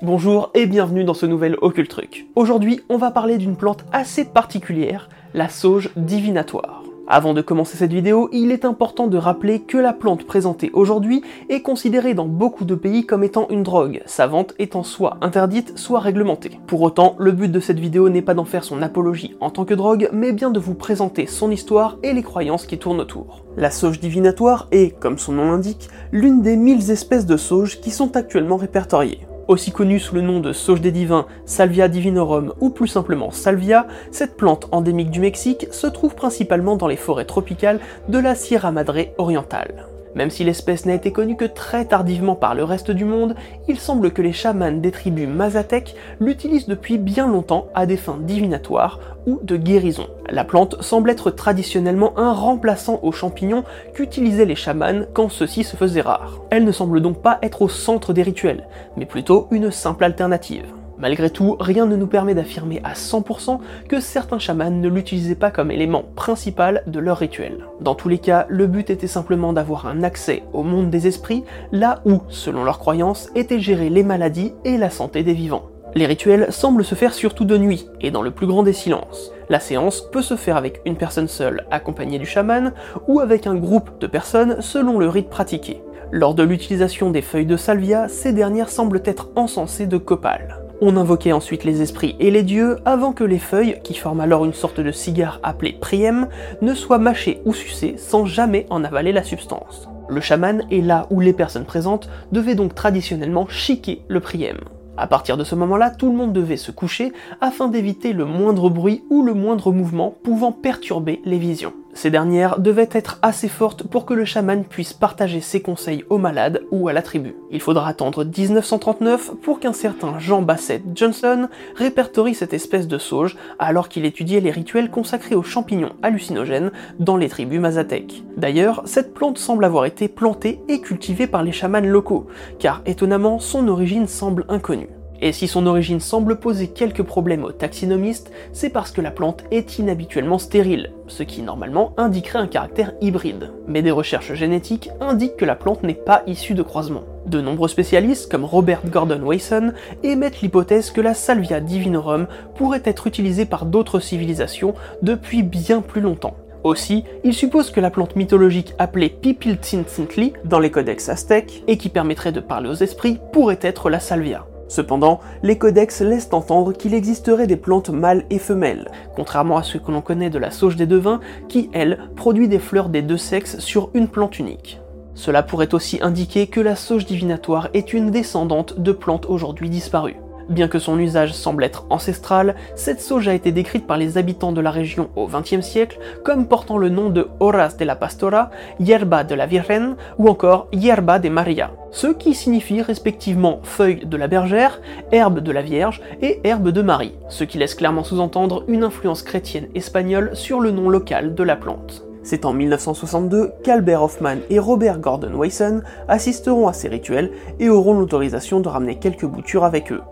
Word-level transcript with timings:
Bonjour 0.00 0.50
et 0.54 0.66
bienvenue 0.66 1.02
dans 1.02 1.12
ce 1.12 1.26
nouvel 1.26 1.56
Occult 1.60 1.88
Truc. 1.88 2.28
Aujourd'hui, 2.36 2.82
on 2.88 2.98
va 2.98 3.10
parler 3.10 3.36
d'une 3.36 3.56
plante 3.56 3.84
assez 3.90 4.24
particulière, 4.24 5.08
la 5.34 5.48
sauge 5.48 5.90
divinatoire. 5.96 6.84
Avant 7.08 7.34
de 7.34 7.42
commencer 7.42 7.76
cette 7.76 7.92
vidéo, 7.92 8.28
il 8.32 8.52
est 8.52 8.64
important 8.64 9.08
de 9.08 9.18
rappeler 9.18 9.58
que 9.58 9.76
la 9.76 9.92
plante 9.92 10.24
présentée 10.24 10.70
aujourd'hui 10.72 11.22
est 11.48 11.62
considérée 11.62 12.14
dans 12.14 12.26
beaucoup 12.26 12.64
de 12.64 12.76
pays 12.76 13.06
comme 13.06 13.24
étant 13.24 13.48
une 13.48 13.64
drogue, 13.64 14.02
sa 14.06 14.28
vente 14.28 14.54
étant 14.60 14.84
soit 14.84 15.16
interdite, 15.20 15.76
soit 15.76 15.98
réglementée. 15.98 16.60
Pour 16.68 16.82
autant, 16.82 17.16
le 17.18 17.32
but 17.32 17.50
de 17.50 17.58
cette 17.58 17.80
vidéo 17.80 18.08
n'est 18.08 18.22
pas 18.22 18.34
d'en 18.34 18.44
faire 18.44 18.62
son 18.62 18.82
apologie 18.82 19.34
en 19.40 19.50
tant 19.50 19.64
que 19.64 19.74
drogue, 19.74 20.10
mais 20.12 20.30
bien 20.30 20.50
de 20.50 20.60
vous 20.60 20.74
présenter 20.74 21.26
son 21.26 21.50
histoire 21.50 21.98
et 22.04 22.12
les 22.12 22.22
croyances 22.22 22.66
qui 22.66 22.78
tournent 22.78 23.00
autour. 23.00 23.42
La 23.56 23.72
sauge 23.72 23.98
divinatoire 23.98 24.68
est, 24.70 24.96
comme 25.00 25.18
son 25.18 25.32
nom 25.32 25.50
l'indique, 25.50 25.88
l'une 26.12 26.40
des 26.40 26.56
mille 26.56 26.88
espèces 26.92 27.26
de 27.26 27.36
sauges 27.36 27.80
qui 27.80 27.90
sont 27.90 28.16
actuellement 28.16 28.58
répertoriées. 28.58 29.26
Aussi 29.48 29.72
connue 29.72 29.98
sous 29.98 30.14
le 30.14 30.20
nom 30.20 30.40
de 30.40 30.52
sauge 30.52 30.82
des 30.82 30.92
divins, 30.92 31.26
Salvia 31.46 31.88
divinorum 31.88 32.52
ou 32.60 32.68
plus 32.68 32.86
simplement 32.86 33.30
Salvia, 33.30 33.86
cette 34.12 34.36
plante 34.36 34.68
endémique 34.72 35.10
du 35.10 35.20
Mexique 35.20 35.68
se 35.70 35.86
trouve 35.86 36.14
principalement 36.14 36.76
dans 36.76 36.86
les 36.86 36.96
forêts 36.96 37.24
tropicales 37.24 37.80
de 38.08 38.18
la 38.18 38.34
Sierra 38.34 38.72
Madre 38.72 39.06
orientale. 39.16 39.86
Même 40.18 40.30
si 40.30 40.42
l'espèce 40.42 40.84
n'a 40.84 40.94
été 40.94 41.12
connue 41.12 41.36
que 41.36 41.44
très 41.44 41.84
tardivement 41.84 42.34
par 42.34 42.56
le 42.56 42.64
reste 42.64 42.90
du 42.90 43.04
monde, 43.04 43.36
il 43.68 43.78
semble 43.78 44.10
que 44.10 44.20
les 44.20 44.32
chamans 44.32 44.72
des 44.72 44.90
tribus 44.90 45.28
Mazatèques 45.28 45.94
l'utilisent 46.18 46.66
depuis 46.66 46.98
bien 46.98 47.28
longtemps 47.28 47.68
à 47.72 47.86
des 47.86 47.96
fins 47.96 48.18
divinatoires 48.20 48.98
ou 49.28 49.38
de 49.44 49.56
guérison. 49.56 50.08
La 50.28 50.42
plante 50.42 50.82
semble 50.82 51.10
être 51.10 51.30
traditionnellement 51.30 52.18
un 52.18 52.32
remplaçant 52.32 52.98
aux 53.04 53.12
champignons 53.12 53.62
qu'utilisaient 53.94 54.44
les 54.44 54.56
chamans 54.56 55.04
quand 55.12 55.28
ceux-ci 55.28 55.62
se 55.62 55.76
faisaient 55.76 56.00
rares. 56.00 56.40
Elle 56.50 56.64
ne 56.64 56.72
semble 56.72 57.00
donc 57.00 57.22
pas 57.22 57.38
être 57.42 57.62
au 57.62 57.68
centre 57.68 58.12
des 58.12 58.24
rituels, 58.24 58.66
mais 58.96 59.06
plutôt 59.06 59.46
une 59.52 59.70
simple 59.70 60.02
alternative. 60.02 60.66
Malgré 60.98 61.30
tout, 61.30 61.56
rien 61.60 61.86
ne 61.86 61.96
nous 61.96 62.06
permet 62.08 62.34
d'affirmer 62.34 62.80
à 62.82 62.94
100% 62.94 63.60
que 63.88 64.00
certains 64.00 64.40
chamans 64.40 64.70
ne 64.70 64.88
l'utilisaient 64.88 65.36
pas 65.36 65.52
comme 65.52 65.70
élément 65.70 66.04
principal 66.16 66.82
de 66.86 66.98
leur 66.98 67.18
rituel. 67.18 67.66
Dans 67.80 67.94
tous 67.94 68.08
les 68.08 68.18
cas, 68.18 68.46
le 68.48 68.66
but 68.66 68.90
était 68.90 69.06
simplement 69.06 69.52
d'avoir 69.52 69.86
un 69.86 70.02
accès 70.02 70.42
au 70.52 70.64
monde 70.64 70.90
des 70.90 71.06
esprits, 71.06 71.44
là 71.70 72.00
où, 72.04 72.22
selon 72.28 72.64
leurs 72.64 72.80
croyances, 72.80 73.30
étaient 73.36 73.60
gérées 73.60 73.90
les 73.90 74.02
maladies 74.02 74.54
et 74.64 74.76
la 74.76 74.90
santé 74.90 75.22
des 75.22 75.34
vivants. 75.34 75.70
Les 75.94 76.06
rituels 76.06 76.52
semblent 76.52 76.84
se 76.84 76.94
faire 76.94 77.14
surtout 77.14 77.44
de 77.44 77.56
nuit 77.56 77.88
et 78.00 78.10
dans 78.10 78.22
le 78.22 78.30
plus 78.30 78.46
grand 78.46 78.62
des 78.62 78.72
silences. 78.72 79.32
La 79.48 79.60
séance 79.60 80.02
peut 80.10 80.22
se 80.22 80.36
faire 80.36 80.56
avec 80.56 80.80
une 80.84 80.96
personne 80.96 81.28
seule 81.28 81.64
accompagnée 81.70 82.18
du 82.18 82.26
chaman 82.26 82.72
ou 83.06 83.20
avec 83.20 83.46
un 83.46 83.54
groupe 83.54 83.98
de 84.00 84.06
personnes 84.06 84.60
selon 84.60 84.98
le 84.98 85.08
rite 85.08 85.30
pratiqué. 85.30 85.80
Lors 86.10 86.34
de 86.34 86.42
l'utilisation 86.42 87.10
des 87.10 87.22
feuilles 87.22 87.46
de 87.46 87.56
salvia, 87.56 88.08
ces 88.08 88.32
dernières 88.32 88.70
semblent 88.70 89.02
être 89.04 89.30
encensées 89.36 89.86
de 89.86 89.96
copal. 89.96 90.67
On 90.80 90.96
invoquait 90.96 91.32
ensuite 91.32 91.64
les 91.64 91.82
esprits 91.82 92.14
et 92.20 92.30
les 92.30 92.44
dieux 92.44 92.76
avant 92.84 93.12
que 93.12 93.24
les 93.24 93.40
feuilles, 93.40 93.80
qui 93.82 93.94
forment 93.94 94.20
alors 94.20 94.44
une 94.44 94.52
sorte 94.52 94.78
de 94.78 94.92
cigare 94.92 95.40
appelé 95.42 95.72
priem, 95.72 96.28
ne 96.62 96.72
soient 96.72 96.98
mâchées 96.98 97.40
ou 97.44 97.52
sucées 97.52 97.96
sans 97.98 98.26
jamais 98.26 98.64
en 98.70 98.84
avaler 98.84 99.10
la 99.10 99.24
substance. 99.24 99.88
Le 100.08 100.20
chaman 100.20 100.62
est 100.70 100.80
là 100.80 101.08
où 101.10 101.18
les 101.18 101.32
personnes 101.32 101.64
présentes 101.64 102.08
devaient 102.30 102.54
donc 102.54 102.76
traditionnellement 102.76 103.48
chiquer 103.48 104.02
le 104.06 104.20
priem. 104.20 104.58
À 104.96 105.08
partir 105.08 105.36
de 105.36 105.44
ce 105.44 105.56
moment-là, 105.56 105.90
tout 105.90 106.10
le 106.10 106.16
monde 106.16 106.32
devait 106.32 106.56
se 106.56 106.70
coucher 106.70 107.12
afin 107.40 107.66
d'éviter 107.66 108.12
le 108.12 108.24
moindre 108.24 108.70
bruit 108.70 109.02
ou 109.10 109.24
le 109.24 109.34
moindre 109.34 109.72
mouvement 109.72 110.14
pouvant 110.22 110.52
perturber 110.52 111.20
les 111.24 111.38
visions. 111.38 111.72
Ces 111.98 112.10
dernières 112.10 112.60
devaient 112.60 112.90
être 112.92 113.18
assez 113.22 113.48
fortes 113.48 113.82
pour 113.82 114.06
que 114.06 114.14
le 114.14 114.24
chaman 114.24 114.62
puisse 114.62 114.92
partager 114.92 115.40
ses 115.40 115.60
conseils 115.60 116.04
aux 116.10 116.18
malades 116.18 116.62
ou 116.70 116.86
à 116.86 116.92
la 116.92 117.02
tribu. 117.02 117.34
Il 117.50 117.60
faudra 117.60 117.88
attendre 117.88 118.24
1939 118.24 119.32
pour 119.42 119.58
qu'un 119.58 119.72
certain 119.72 120.16
Jean 120.20 120.40
Bassett 120.40 120.80
Johnson 120.94 121.48
répertorie 121.74 122.36
cette 122.36 122.54
espèce 122.54 122.86
de 122.86 122.98
sauge 122.98 123.36
alors 123.58 123.88
qu'il 123.88 124.04
étudiait 124.04 124.38
les 124.38 124.52
rituels 124.52 124.92
consacrés 124.92 125.34
aux 125.34 125.42
champignons 125.42 125.96
hallucinogènes 126.04 126.70
dans 127.00 127.16
les 127.16 127.28
tribus 127.28 127.58
mazatèques. 127.58 128.22
D'ailleurs, 128.36 128.82
cette 128.84 129.12
plante 129.12 129.38
semble 129.38 129.64
avoir 129.64 129.84
été 129.84 130.06
plantée 130.06 130.60
et 130.68 130.80
cultivée 130.80 131.26
par 131.26 131.42
les 131.42 131.50
chamans 131.50 131.80
locaux, 131.80 132.28
car 132.60 132.80
étonnamment 132.86 133.40
son 133.40 133.66
origine 133.66 134.06
semble 134.06 134.44
inconnue. 134.48 134.97
Et 135.20 135.32
si 135.32 135.48
son 135.48 135.66
origine 135.66 135.98
semble 135.98 136.38
poser 136.38 136.68
quelques 136.68 137.02
problèmes 137.02 137.44
aux 137.44 137.52
taxinomistes, 137.52 138.30
c'est 138.52 138.70
parce 138.70 138.92
que 138.92 139.00
la 139.00 139.10
plante 139.10 139.42
est 139.50 139.78
inhabituellement 139.78 140.38
stérile, 140.38 140.92
ce 141.08 141.24
qui 141.24 141.42
normalement 141.42 141.92
indiquerait 141.96 142.38
un 142.38 142.46
caractère 142.46 142.92
hybride. 143.00 143.50
Mais 143.66 143.82
des 143.82 143.90
recherches 143.90 144.34
génétiques 144.34 144.90
indiquent 145.00 145.36
que 145.36 145.44
la 145.44 145.56
plante 145.56 145.82
n'est 145.82 145.94
pas 145.94 146.22
issue 146.28 146.54
de 146.54 146.62
croisement. 146.62 147.02
De 147.26 147.40
nombreux 147.40 147.68
spécialistes, 147.68 148.30
comme 148.30 148.44
Robert 148.44 148.82
Gordon 148.86 149.22
Wasson, 149.22 149.72
émettent 150.04 150.40
l'hypothèse 150.40 150.92
que 150.92 151.00
la 151.00 151.14
Salvia 151.14 151.60
divinorum 151.60 152.28
pourrait 152.54 152.82
être 152.84 153.08
utilisée 153.08 153.44
par 153.44 153.66
d'autres 153.66 154.00
civilisations 154.00 154.74
depuis 155.02 155.42
bien 155.42 155.80
plus 155.80 156.00
longtemps. 156.00 156.36
Aussi, 156.64 157.04
ils 157.24 157.34
supposent 157.34 157.70
que 157.70 157.80
la 157.80 157.90
plante 157.90 158.16
mythologique 158.16 158.74
appelée 158.78 159.08
Pipiltzintli 159.08 160.32
dans 160.44 160.58
les 160.58 160.70
codex 160.70 161.08
aztèques, 161.08 161.62
et 161.66 161.76
qui 161.76 161.88
permettrait 161.88 162.32
de 162.32 162.40
parler 162.40 162.68
aux 162.68 162.74
esprits, 162.74 163.18
pourrait 163.32 163.60
être 163.62 163.90
la 163.90 164.00
salvia. 164.00 164.46
Cependant, 164.68 165.20
les 165.42 165.58
codex 165.58 166.02
laissent 166.02 166.28
entendre 166.32 166.72
qu'il 166.72 166.94
existerait 166.94 167.46
des 167.46 167.56
plantes 167.56 167.90
mâles 167.90 168.24
et 168.30 168.38
femelles, 168.38 168.90
contrairement 169.16 169.56
à 169.56 169.62
ce 169.62 169.78
que 169.78 169.90
l'on 169.90 170.02
connaît 170.02 170.30
de 170.30 170.38
la 170.38 170.50
sauge 170.50 170.76
des 170.76 170.86
devins, 170.86 171.20
qui, 171.48 171.70
elle, 171.72 172.10
produit 172.16 172.48
des 172.48 172.58
fleurs 172.58 172.90
des 172.90 173.02
deux 173.02 173.16
sexes 173.16 173.58
sur 173.58 173.90
une 173.94 174.08
plante 174.08 174.38
unique. 174.38 174.80
Cela 175.14 175.42
pourrait 175.42 175.74
aussi 175.74 175.98
indiquer 176.00 176.46
que 176.46 176.60
la 176.60 176.76
sauge 176.76 177.06
divinatoire 177.06 177.70
est 177.74 177.92
une 177.92 178.10
descendante 178.10 178.78
de 178.78 178.92
plantes 178.92 179.26
aujourd'hui 179.26 179.70
disparues. 179.70 180.16
Bien 180.48 180.66
que 180.68 180.78
son 180.78 180.98
usage 180.98 181.34
semble 181.34 181.62
être 181.62 181.84
ancestral, 181.90 182.54
cette 182.74 183.02
sauge 183.02 183.28
a 183.28 183.34
été 183.34 183.52
décrite 183.52 183.86
par 183.86 183.98
les 183.98 184.16
habitants 184.16 184.52
de 184.52 184.62
la 184.62 184.70
région 184.70 185.10
au 185.14 185.26
XXe 185.26 185.60
siècle 185.60 185.98
comme 186.24 186.48
portant 186.48 186.78
le 186.78 186.88
nom 186.88 187.10
de 187.10 187.28
Horas 187.38 187.76
de 187.78 187.84
la 187.84 187.96
Pastora, 187.96 188.50
Yerba 188.80 189.24
de 189.24 189.34
la 189.34 189.44
Virgen 189.44 189.96
ou 190.16 190.28
encore 190.28 190.68
Yerba 190.72 191.18
de 191.18 191.28
Maria, 191.28 191.72
ce 191.90 192.06
qui 192.06 192.34
signifie 192.34 192.80
respectivement 192.80 193.60
feuille 193.62 194.06
de 194.06 194.16
la 194.16 194.26
bergère, 194.26 194.80
herbe 195.12 195.40
de 195.40 195.52
la 195.52 195.60
Vierge 195.60 196.00
et 196.22 196.40
herbe 196.44 196.70
de 196.70 196.80
Marie, 196.80 197.14
ce 197.28 197.44
qui 197.44 197.58
laisse 197.58 197.74
clairement 197.74 198.04
sous-entendre 198.04 198.64
une 198.68 198.84
influence 198.84 199.22
chrétienne 199.22 199.68
espagnole 199.74 200.30
sur 200.32 200.60
le 200.60 200.70
nom 200.70 200.88
local 200.88 201.34
de 201.34 201.42
la 201.42 201.56
plante. 201.56 202.04
C'est 202.22 202.44
en 202.46 202.54
1962 202.54 203.52
qu'Albert 203.62 204.02
Hoffman 204.02 204.36
et 204.48 204.58
Robert 204.58 204.98
Gordon 204.98 205.34
Wasson 205.34 205.82
assisteront 206.08 206.68
à 206.68 206.72
ces 206.72 206.88
rituels 206.88 207.30
et 207.60 207.68
auront 207.68 207.98
l'autorisation 207.98 208.60
de 208.60 208.68
ramener 208.68 208.96
quelques 208.96 209.26
boutures 209.26 209.64
avec 209.64 209.92
eux. 209.92 210.02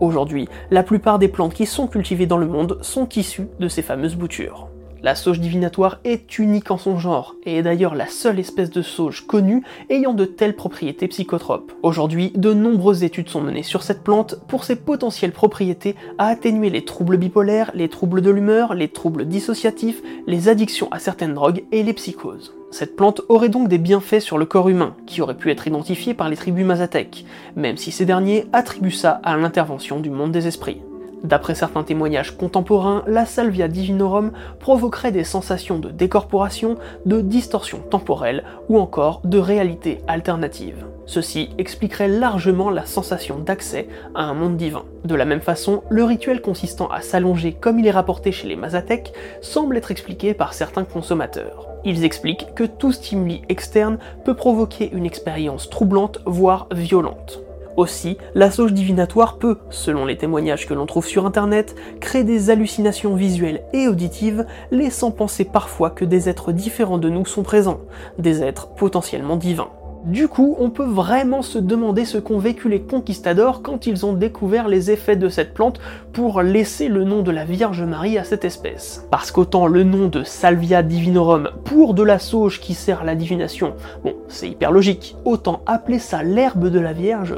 Aujourd'hui, 0.00 0.48
la 0.70 0.82
plupart 0.82 1.18
des 1.18 1.28
plantes 1.28 1.54
qui 1.54 1.66
sont 1.66 1.86
cultivées 1.86 2.26
dans 2.26 2.38
le 2.38 2.46
monde 2.46 2.78
sont 2.82 3.08
issues 3.10 3.48
de 3.58 3.68
ces 3.68 3.82
fameuses 3.82 4.16
boutures. 4.16 4.68
La 5.00 5.14
sauge 5.14 5.38
divinatoire 5.38 6.00
est 6.02 6.40
unique 6.40 6.72
en 6.72 6.76
son 6.76 6.98
genre, 6.98 7.36
et 7.46 7.58
est 7.58 7.62
d'ailleurs 7.62 7.94
la 7.94 8.08
seule 8.08 8.40
espèce 8.40 8.70
de 8.70 8.82
sauge 8.82 9.26
connue 9.26 9.62
ayant 9.90 10.12
de 10.12 10.24
telles 10.24 10.56
propriétés 10.56 11.06
psychotropes. 11.06 11.72
Aujourd'hui, 11.84 12.32
de 12.34 12.52
nombreuses 12.52 13.04
études 13.04 13.28
sont 13.28 13.40
menées 13.40 13.62
sur 13.62 13.84
cette 13.84 14.02
plante 14.02 14.40
pour 14.48 14.64
ses 14.64 14.74
potentielles 14.74 15.30
propriétés 15.30 15.94
à 16.18 16.26
atténuer 16.26 16.68
les 16.68 16.84
troubles 16.84 17.16
bipolaires, 17.16 17.70
les 17.74 17.88
troubles 17.88 18.22
de 18.22 18.30
l'humeur, 18.30 18.74
les 18.74 18.88
troubles 18.88 19.26
dissociatifs, 19.26 20.02
les 20.26 20.48
addictions 20.48 20.90
à 20.90 20.98
certaines 20.98 21.34
drogues 21.34 21.62
et 21.70 21.84
les 21.84 21.92
psychoses. 21.92 22.54
Cette 22.72 22.96
plante 22.96 23.22
aurait 23.28 23.48
donc 23.48 23.68
des 23.68 23.78
bienfaits 23.78 24.20
sur 24.20 24.36
le 24.36 24.46
corps 24.46 24.68
humain, 24.68 24.96
qui 25.06 25.22
auraient 25.22 25.36
pu 25.36 25.52
être 25.52 25.68
identifiés 25.68 26.12
par 26.12 26.28
les 26.28 26.36
tribus 26.36 26.66
mazatèques, 26.66 27.24
même 27.54 27.76
si 27.76 27.92
ces 27.92 28.04
derniers 28.04 28.46
attribuent 28.52 28.90
ça 28.90 29.20
à 29.22 29.36
l'intervention 29.36 30.00
du 30.00 30.10
monde 30.10 30.32
des 30.32 30.48
esprits. 30.48 30.82
D'après 31.24 31.54
certains 31.54 31.82
témoignages 31.82 32.36
contemporains, 32.36 33.02
la 33.06 33.26
salvia 33.26 33.66
divinorum 33.68 34.32
provoquerait 34.60 35.12
des 35.12 35.24
sensations 35.24 35.78
de 35.78 35.90
décorporation, 35.90 36.76
de 37.06 37.20
distorsion 37.20 37.78
temporelle 37.78 38.44
ou 38.68 38.78
encore 38.78 39.20
de 39.24 39.38
réalité 39.38 40.00
alternative. 40.06 40.86
Ceci 41.06 41.50
expliquerait 41.58 42.08
largement 42.08 42.70
la 42.70 42.84
sensation 42.84 43.38
d'accès 43.38 43.88
à 44.14 44.24
un 44.24 44.34
monde 44.34 44.56
divin. 44.56 44.84
De 45.04 45.14
la 45.14 45.24
même 45.24 45.40
façon, 45.40 45.82
le 45.88 46.04
rituel 46.04 46.40
consistant 46.40 46.88
à 46.88 47.00
s'allonger 47.00 47.52
comme 47.52 47.78
il 47.78 47.86
est 47.86 47.90
rapporté 47.90 48.30
chez 48.30 48.46
les 48.46 48.56
Mazatèques 48.56 49.12
semble 49.40 49.76
être 49.76 49.90
expliqué 49.90 50.34
par 50.34 50.52
certains 50.52 50.84
consommateurs. 50.84 51.66
Ils 51.84 52.04
expliquent 52.04 52.54
que 52.54 52.64
tout 52.64 52.92
stimuli 52.92 53.42
externe 53.48 53.98
peut 54.24 54.34
provoquer 54.34 54.90
une 54.92 55.06
expérience 55.06 55.70
troublante, 55.70 56.18
voire 56.26 56.68
violente. 56.72 57.40
Aussi, 57.78 58.18
la 58.34 58.50
sauge 58.50 58.72
divinatoire 58.72 59.38
peut, 59.38 59.58
selon 59.70 60.04
les 60.04 60.16
témoignages 60.16 60.66
que 60.66 60.74
l'on 60.74 60.84
trouve 60.84 61.06
sur 61.06 61.26
internet, 61.26 61.76
créer 62.00 62.24
des 62.24 62.50
hallucinations 62.50 63.14
visuelles 63.14 63.62
et 63.72 63.86
auditives, 63.86 64.46
laissant 64.72 65.12
penser 65.12 65.44
parfois 65.44 65.90
que 65.90 66.04
des 66.04 66.28
êtres 66.28 66.50
différents 66.50 66.98
de 66.98 67.08
nous 67.08 67.24
sont 67.24 67.44
présents, 67.44 67.78
des 68.18 68.42
êtres 68.42 68.66
potentiellement 68.74 69.36
divins. 69.36 69.70
Du 70.04 70.26
coup, 70.26 70.56
on 70.58 70.70
peut 70.70 70.86
vraiment 70.86 71.42
se 71.42 71.58
demander 71.58 72.04
ce 72.04 72.18
qu'ont 72.18 72.38
vécu 72.38 72.68
les 72.68 72.80
conquistadors 72.80 73.62
quand 73.62 73.86
ils 73.86 74.04
ont 74.04 74.12
découvert 74.12 74.66
les 74.66 74.90
effets 74.90 75.16
de 75.16 75.28
cette 75.28 75.54
plante 75.54 75.78
pour 76.12 76.42
laisser 76.42 76.88
le 76.88 77.04
nom 77.04 77.22
de 77.22 77.30
la 77.30 77.44
Vierge 77.44 77.82
Marie 77.82 78.18
à 78.18 78.24
cette 78.24 78.44
espèce. 78.44 79.06
Parce 79.10 79.30
qu'autant 79.30 79.68
le 79.68 79.84
nom 79.84 80.08
de 80.08 80.24
Salvia 80.24 80.82
divinorum 80.82 81.50
pour 81.64 81.94
de 81.94 82.02
la 82.02 82.18
sauge 82.18 82.60
qui 82.60 82.74
sert 82.74 83.02
à 83.02 83.04
la 83.04 83.14
divination, 83.14 83.74
bon, 84.02 84.14
c'est 84.26 84.48
hyper 84.48 84.72
logique, 84.72 85.14
autant 85.24 85.62
appeler 85.66 86.00
ça 86.00 86.24
l'herbe 86.24 86.70
de 86.70 86.80
la 86.80 86.92
Vierge, 86.92 87.36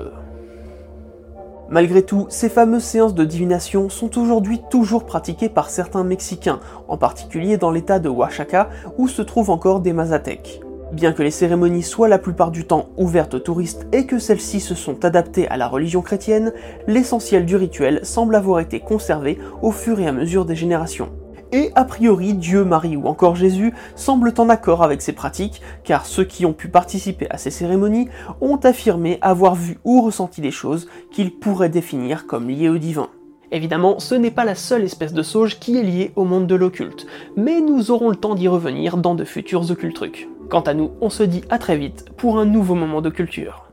Malgré 1.71 2.03
tout, 2.03 2.27
ces 2.31 2.49
fameuses 2.49 2.83
séances 2.83 3.15
de 3.15 3.25
divination 3.25 3.89
sont 3.89 4.19
aujourd'hui 4.19 4.61
toujours 4.71 5.07
pratiquées 5.07 5.49
par 5.49 5.71
certains 5.71 6.03
Mexicains, 6.03 6.59
en 6.89 6.97
particulier 6.97 7.59
dans 7.59 7.71
l'état 7.71 8.01
de 8.01 8.09
Oaxaca 8.09 8.71
où 8.99 9.07
se 9.07 9.23
trouvent 9.23 9.51
encore 9.51 9.79
des 9.79 9.93
Mazatèques. 9.93 10.61
Bien 10.93 11.13
que 11.13 11.23
les 11.23 11.31
cérémonies 11.31 11.85
soient 11.85 12.09
la 12.09 12.19
plupart 12.19 12.51
du 12.51 12.67
temps 12.67 12.89
ouvertes 12.97 13.35
aux 13.35 13.39
touristes 13.39 13.87
et 13.93 14.05
que 14.05 14.19
celles-ci 14.19 14.59
se 14.59 14.75
sont 14.75 15.05
adaptées 15.05 15.47
à 15.47 15.57
la 15.57 15.69
religion 15.69 16.03
chrétienne, 16.03 16.53
l'essentiel 16.89 17.47
du 17.47 17.55
rituel 17.55 18.01
semble 18.03 18.35
avoir 18.35 18.59
été 18.59 18.81
conservé 18.81 19.39
au 19.63 19.71
fur 19.71 20.01
et 20.01 20.09
à 20.09 20.13
mesure 20.13 20.45
des 20.47 20.57
générations. 20.57 21.11
Et 21.52 21.73
a 21.75 21.85
priori, 21.85 22.35
Dieu, 22.35 22.64
Marie 22.64 22.97
ou 22.97 23.06
encore 23.06 23.35
Jésus 23.35 23.73
semblent 23.97 24.35
en 24.38 24.49
accord 24.49 24.82
avec 24.82 25.02
ces 25.02 25.12
pratiques, 25.12 25.61
car 25.82 26.06
ceux 26.06 26.25
qui 26.25 26.47
ont 26.47 26.52
pu 26.52 26.69
participer 26.69 27.26
à 27.31 27.38
ces 27.38 27.50
cérémonies 27.50 28.08
ont 28.41 28.56
affirmé 28.56 29.19
avoir 29.20 29.56
vu 29.56 29.79
ou 29.85 30.00
ressenti 30.00 30.41
des 30.41 30.52
choses 30.52 30.88
qu'ils 31.11 31.35
pourraient 31.35 31.69
définir 31.69 32.26
comme 32.26 32.49
liées 32.49 32.69
au 32.69 32.79
divin. 32.79 33.08
Évidemment, 33.52 33.99
ce 33.99 34.14
n'est 34.14 34.31
pas 34.31 34.44
la 34.44 34.55
seule 34.55 34.85
espèce 34.85 35.12
de 35.12 35.25
sauge 35.25 35.58
qui 35.58 35.76
est 35.76 35.82
liée 35.82 36.12
au 36.14 36.25
monde 36.25 36.47
de 36.47 36.55
l'occulte, 36.55 37.06
mais 37.37 37.61
nous 37.61 37.91
aurons 37.91 38.11
le 38.11 38.17
temps 38.17 38.37
d'y 38.37 38.47
revenir 38.47 38.97
dans 38.97 39.17
de 39.17 39.25
futurs 39.25 39.73
occultrucs. 39.73 40.29
Quant 40.49 40.61
à 40.61 40.75
nous, 40.75 40.93
on 41.00 41.11
se 41.11 41.25
dit 41.25 41.43
à 41.50 41.58
très 41.58 41.76
vite 41.76 42.05
pour 42.17 42.38
un 42.38 42.44
nouveau 42.44 42.76
moment 42.76 43.00
de 43.00 43.11
culture. 43.11 43.70